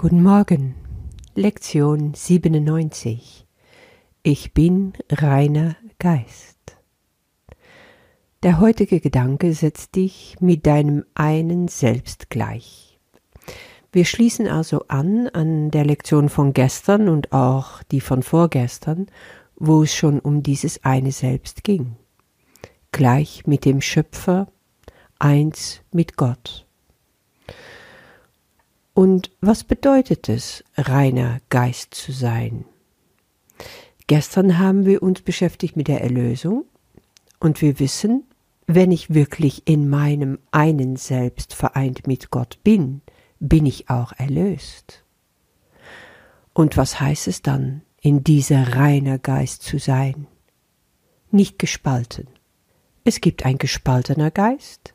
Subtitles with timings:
[0.00, 0.76] Guten Morgen.
[1.34, 3.46] Lektion 97.
[4.22, 6.56] Ich bin reiner Geist.
[8.42, 12.98] Der heutige Gedanke setzt dich mit deinem einen Selbst gleich.
[13.92, 19.06] Wir schließen also an an der Lektion von gestern und auch die von vorgestern,
[19.56, 21.96] wo es schon um dieses eine Selbst ging.
[22.90, 24.46] Gleich mit dem Schöpfer,
[25.18, 26.66] eins mit Gott.
[29.00, 32.66] Und was bedeutet es, reiner Geist zu sein?
[34.08, 36.66] Gestern haben wir uns beschäftigt mit der Erlösung
[37.38, 38.24] und wir wissen,
[38.66, 43.00] wenn ich wirklich in meinem einen Selbst vereint mit Gott bin,
[43.38, 45.02] bin ich auch erlöst.
[46.52, 50.26] Und was heißt es dann, in dieser reiner Geist zu sein?
[51.30, 52.26] Nicht gespalten.
[53.04, 54.92] Es gibt ein gespaltener Geist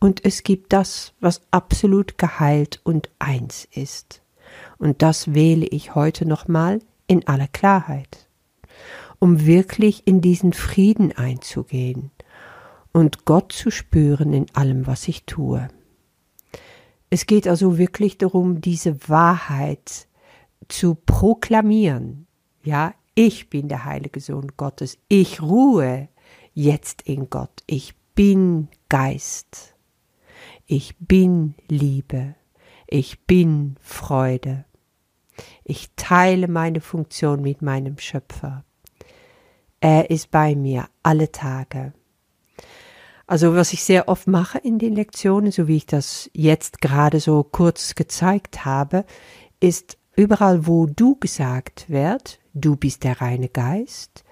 [0.00, 4.22] und es gibt das, was absolut geheilt und eins ist.
[4.78, 8.28] Und das wähle ich heute nochmal in aller Klarheit,
[9.18, 12.10] um wirklich in diesen Frieden einzugehen
[12.92, 15.68] und Gott zu spüren in allem, was ich tue.
[17.10, 20.06] Es geht also wirklich darum, diese Wahrheit
[20.68, 22.26] zu proklamieren.
[22.62, 24.98] Ja, ich bin der heilige Sohn Gottes.
[25.08, 26.08] Ich ruhe
[26.52, 27.62] jetzt in Gott.
[27.66, 29.74] Ich bin Geist.
[30.70, 32.34] Ich bin Liebe.
[32.86, 34.66] Ich bin Freude.
[35.64, 38.66] Ich teile meine Funktion mit meinem Schöpfer.
[39.80, 41.94] Er ist bei mir alle Tage.
[43.26, 47.18] Also was ich sehr oft mache in den Lektionen, so wie ich das jetzt gerade
[47.20, 49.06] so kurz gezeigt habe,
[49.60, 54.22] ist überall, wo du gesagt wird, du bist der reine Geist,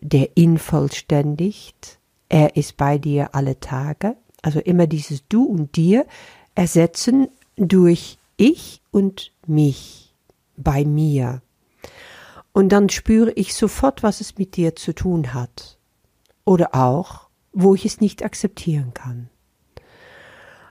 [0.00, 6.06] der ihn vollständigt, er ist bei dir alle Tage, also immer dieses Du und Dir
[6.54, 10.14] ersetzen durch ich und mich
[10.56, 11.42] bei mir.
[12.52, 15.78] Und dann spüre ich sofort, was es mit dir zu tun hat.
[16.44, 19.30] Oder auch, wo ich es nicht akzeptieren kann.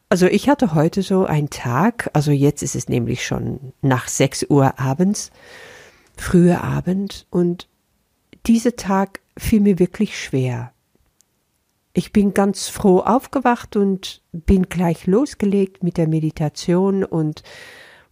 [0.10, 4.44] Also ich hatte heute so einen Tag, also jetzt ist es nämlich schon nach sechs
[4.44, 5.32] Uhr abends,
[6.18, 7.70] früher Abend, und
[8.46, 10.74] dieser Tag fiel mir wirklich schwer.
[11.94, 17.44] Ich bin ganz froh aufgewacht und bin gleich losgelegt mit der Meditation und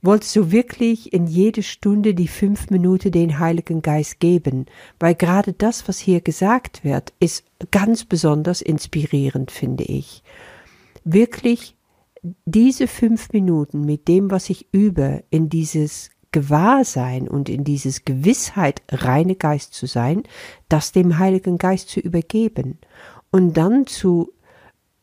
[0.02, 4.66] wollte so wirklich in jede Stunde die fünf Minuten den Heiligen Geist geben,
[5.00, 10.24] weil gerade das, was hier gesagt wird, ist ganz besonders inspirierend, finde ich.
[11.04, 11.76] Wirklich
[12.46, 18.84] diese fünf Minuten mit dem, was ich übe, in dieses Gewahrsein und in dieses Gewissheit,
[18.90, 20.24] reine Geist zu sein,
[20.68, 22.78] das dem Heiligen Geist zu übergeben
[23.32, 24.32] und dann zu,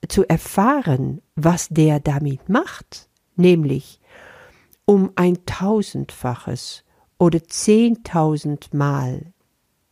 [0.08, 4.00] zu erfahren, was der damit macht, nämlich
[4.84, 6.84] um ein tausendfaches
[7.18, 9.32] oder zehntausendmal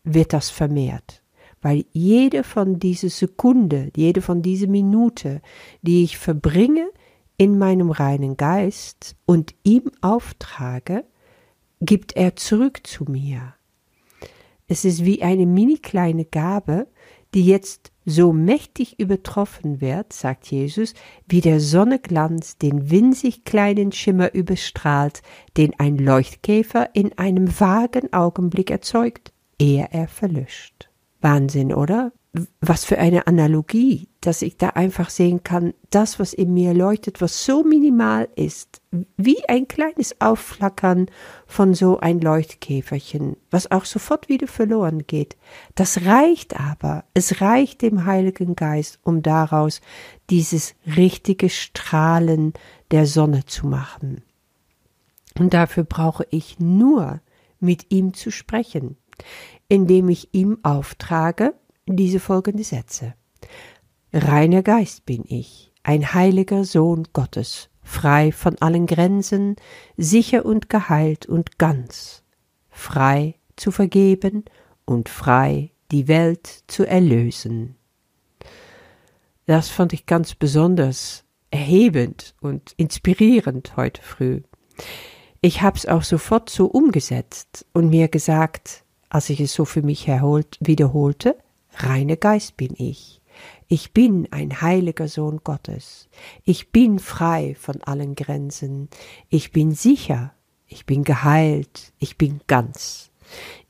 [0.04, 1.22] wird das vermehrt,
[1.62, 5.40] weil jede von dieser Sekunde, jede von dieser Minute,
[5.82, 6.88] die ich verbringe
[7.36, 11.04] in meinem reinen Geist und ihm auftrage,
[11.80, 13.54] gibt er zurück zu mir.
[14.66, 16.86] Es ist wie eine mini kleine Gabe,
[17.34, 20.94] die jetzt so mächtig übertroffen wird, sagt Jesus,
[21.26, 25.22] wie der Sonneglanz den winzig kleinen Schimmer überstrahlt,
[25.56, 30.90] den ein Leuchtkäfer in einem vagen Augenblick erzeugt, ehe er verlöscht.
[31.20, 32.12] Wahnsinn, oder?
[32.60, 37.20] Was für eine Analogie, dass ich da einfach sehen kann, das, was in mir leuchtet,
[37.20, 38.82] was so minimal ist,
[39.16, 41.06] wie ein kleines Aufflackern
[41.46, 45.36] von so ein Leuchtkäferchen, was auch sofort wieder verloren geht.
[45.76, 49.80] Das reicht aber, es reicht dem Heiligen Geist, um daraus
[50.28, 52.52] dieses richtige Strahlen
[52.90, 54.22] der Sonne zu machen.
[55.38, 57.20] Und dafür brauche ich nur
[57.60, 58.96] mit ihm zu sprechen,
[59.68, 61.54] indem ich ihm auftrage,
[61.86, 63.14] diese folgende Sätze.
[64.12, 69.56] Reiner Geist bin ich, ein heiliger Sohn Gottes, frei von allen Grenzen,
[69.96, 72.22] sicher und geheilt und ganz,
[72.70, 74.44] frei zu vergeben
[74.84, 77.76] und frei die Welt zu erlösen.
[79.46, 84.42] Das fand ich ganz besonders erhebend und inspirierend heute früh.
[85.40, 90.08] Ich hab's auch sofort so umgesetzt und mir gesagt, als ich es so für mich
[90.08, 91.36] erholt, wiederholte,
[91.76, 93.20] reiner Geist bin ich.
[93.66, 96.08] Ich bin ein heiliger Sohn Gottes.
[96.44, 98.88] Ich bin frei von allen Grenzen.
[99.28, 100.34] Ich bin sicher.
[100.66, 101.92] Ich bin geheilt.
[101.98, 103.10] Ich bin ganz.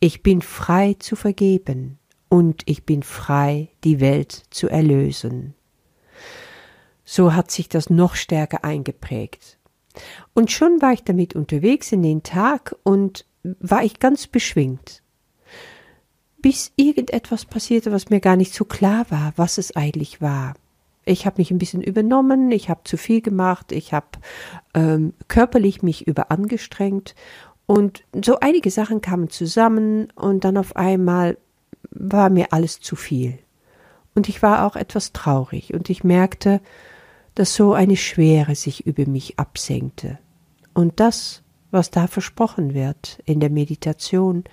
[0.00, 1.98] Ich bin frei zu vergeben
[2.28, 5.54] und ich bin frei, die Welt zu erlösen.
[7.04, 9.58] So hat sich das noch stärker eingeprägt.
[10.32, 15.03] Und schon war ich damit unterwegs in den Tag und war ich ganz beschwingt.
[16.44, 20.52] Bis irgendetwas passierte, was mir gar nicht so klar war, was es eigentlich war.
[21.06, 24.08] Ich habe mich ein bisschen übernommen, ich habe zu viel gemacht, ich habe
[24.74, 27.14] ähm, körperlich mich überangestrengt
[27.64, 31.38] und so einige Sachen kamen zusammen und dann auf einmal
[31.90, 33.38] war mir alles zu viel.
[34.14, 36.60] Und ich war auch etwas traurig und ich merkte,
[37.34, 40.18] dass so eine Schwere sich über mich absenkte.
[40.74, 44.44] Und das, was da versprochen wird in der Meditation,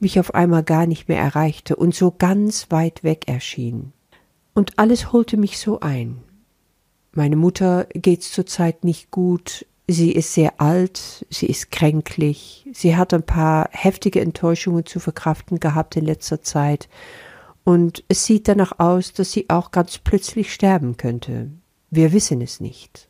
[0.00, 3.92] mich auf einmal gar nicht mehr erreichte und so ganz weit weg erschien.
[4.54, 6.18] Und alles holte mich so ein.
[7.12, 13.12] Meine Mutter geht's zurzeit nicht gut, sie ist sehr alt, sie ist kränklich, sie hat
[13.12, 16.88] ein paar heftige Enttäuschungen zu verkraften gehabt in letzter Zeit,
[17.64, 21.50] und es sieht danach aus, dass sie auch ganz plötzlich sterben könnte.
[21.90, 23.08] Wir wissen es nicht.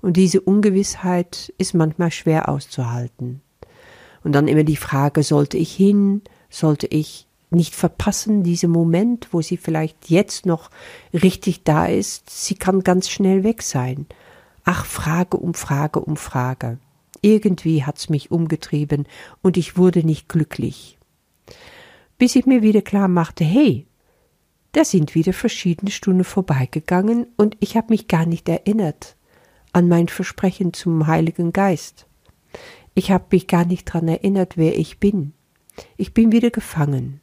[0.00, 3.40] Und diese Ungewissheit ist manchmal schwer auszuhalten.
[4.24, 9.42] Und dann immer die Frage, sollte ich hin, sollte ich nicht verpassen, diesen Moment, wo
[9.42, 10.70] sie vielleicht jetzt noch
[11.12, 14.06] richtig da ist, sie kann ganz schnell weg sein.
[14.64, 16.78] Ach, Frage um Frage um Frage.
[17.20, 19.06] Irgendwie hat's mich umgetrieben
[19.42, 20.98] und ich wurde nicht glücklich.
[22.18, 23.86] Bis ich mir wieder klar machte, hey,
[24.72, 29.16] da sind wieder verschiedene Stunden vorbeigegangen und ich habe mich gar nicht erinnert
[29.72, 32.06] an mein Versprechen zum Heiligen Geist.
[32.94, 35.32] Ich habe mich gar nicht daran erinnert, wer ich bin.
[35.96, 37.20] Ich bin wieder gefangen.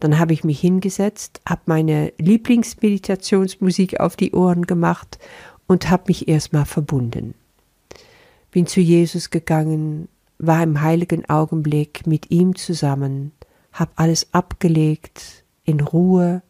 [0.00, 5.18] Dann habe ich mich hingesetzt, habe meine Lieblingsmeditationsmusik auf die Ohren gemacht
[5.68, 7.34] und habe mich erstmal verbunden.
[8.50, 10.08] Bin zu Jesus gegangen,
[10.38, 13.30] war im heiligen Augenblick mit ihm zusammen,
[13.72, 16.42] habe alles abgelegt, in Ruhe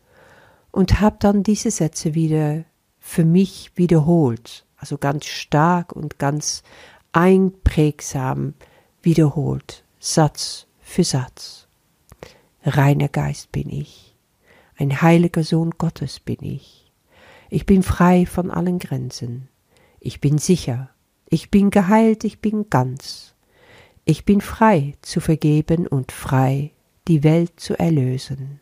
[0.70, 2.64] und habe dann diese Sätze wieder
[2.98, 6.62] für mich wiederholt, also ganz stark und ganz
[7.12, 8.54] einprägsam
[9.02, 11.68] wiederholt, Satz für Satz.
[12.64, 14.14] Reiner Geist bin ich,
[14.76, 16.92] ein heiliger Sohn Gottes bin ich.
[17.48, 19.48] Ich bin frei von allen Grenzen.
[20.00, 20.90] Ich bin sicher.
[21.26, 23.34] Ich bin geheilt, ich bin ganz.
[24.04, 26.72] Ich bin frei zu vergeben und frei,
[27.08, 28.60] die Welt zu erlösen.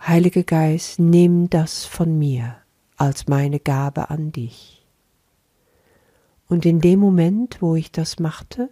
[0.00, 2.56] Heiliger Geist, nimm das von mir
[2.96, 4.86] als meine Gabe an dich.
[6.48, 8.70] Und in dem Moment, wo ich das machte,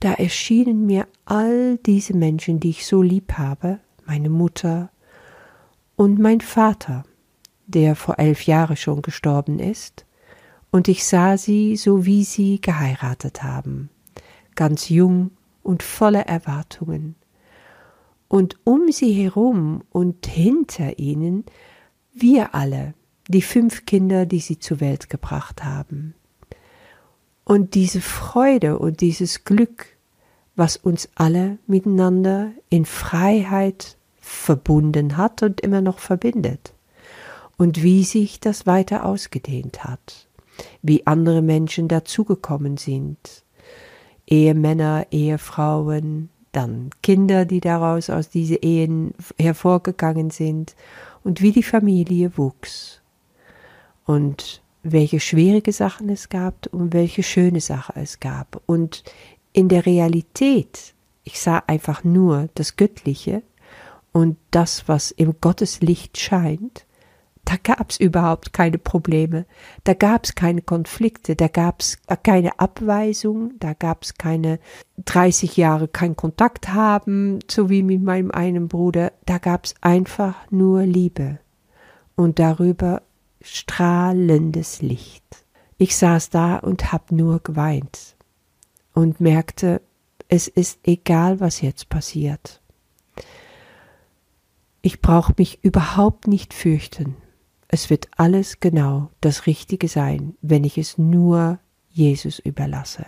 [0.00, 4.90] da erschienen mir all diese Menschen, die ich so lieb habe, meine Mutter
[5.96, 7.04] und mein Vater,
[7.66, 10.04] der vor elf Jahren schon gestorben ist,
[10.70, 13.88] und ich sah sie, so wie sie geheiratet haben,
[14.54, 15.30] ganz jung
[15.62, 17.16] und voller Erwartungen,
[18.28, 21.44] und um sie herum und hinter ihnen
[22.12, 22.94] wir alle,
[23.28, 26.14] die fünf Kinder, die sie zur Welt gebracht haben.
[27.48, 29.86] Und diese Freude und dieses Glück,
[30.56, 36.74] was uns alle miteinander in Freiheit verbunden hat und immer noch verbindet.
[37.56, 40.26] Und wie sich das weiter ausgedehnt hat,
[40.82, 43.44] wie andere Menschen dazugekommen sind,
[44.26, 50.74] Ehemänner, Ehefrauen, dann Kinder, die daraus aus diesen Ehen hervorgegangen sind.
[51.22, 53.02] Und wie die Familie wuchs.
[54.04, 58.62] Und welche schwierige Sachen es gab und welche schöne Sachen es gab.
[58.66, 59.04] Und
[59.52, 63.42] in der Realität, ich sah einfach nur das Göttliche
[64.12, 66.86] und das, was im Gotteslicht scheint,
[67.46, 69.46] da gab's überhaupt keine Probleme,
[69.84, 74.58] da gab's keine Konflikte, da gab's keine Abweisung, da gab's keine
[75.04, 80.82] 30 Jahre kein Kontakt haben, so wie mit meinem einen Bruder, da gab's einfach nur
[80.82, 81.38] Liebe
[82.16, 83.02] und darüber
[83.46, 85.24] strahlendes Licht.
[85.78, 88.16] Ich saß da und hab nur geweint
[88.94, 89.82] und merkte,
[90.28, 92.60] es ist egal, was jetzt passiert.
[94.82, 97.16] Ich brauche mich überhaupt nicht fürchten.
[97.68, 101.58] Es wird alles genau das Richtige sein, wenn ich es nur
[101.90, 103.06] Jesus überlasse.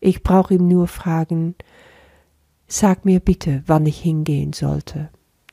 [0.00, 1.54] Ich brauche ihm nur fragen,
[2.66, 5.10] sag mir bitte, wann ich hingehen sollte,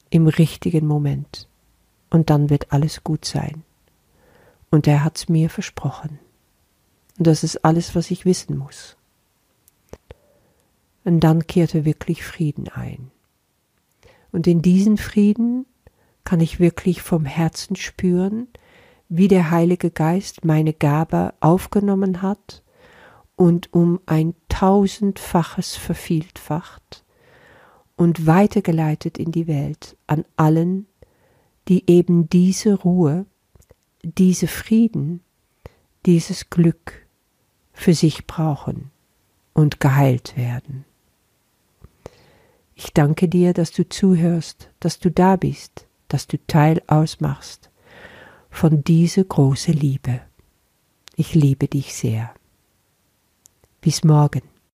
[0.10, 1.48] im richtigen Moment,
[2.10, 3.64] und dann wird alles gut sein.
[4.70, 6.20] Und er hat's mir versprochen.
[7.18, 8.98] Und das ist alles, was ich wissen muss.
[11.04, 13.12] Und dann kehrte wirklich Frieden ein.
[14.32, 15.66] Und in diesen Frieden
[16.24, 18.48] kann ich wirklich vom Herzen spüren,
[19.10, 22.62] wie der Heilige Geist meine Gabe aufgenommen hat
[23.38, 27.06] und um ein tausendfaches vervielfacht
[27.96, 30.88] und weitergeleitet in die Welt an allen,
[31.68, 33.26] die eben diese Ruhe,
[34.04, 35.22] diese Frieden,
[36.06, 37.06] dieses Glück
[37.74, 38.92] für sich brauchen
[39.54, 40.86] und geheilt werden.
[42.76, 47.70] Ich danke dir, dass du zuhörst, dass du da bist, dass du Teil ausmachst
[48.50, 50.22] von dieser großen Liebe.
[51.16, 52.34] Ich liebe dich sehr.
[53.82, 54.44] Bis morgen.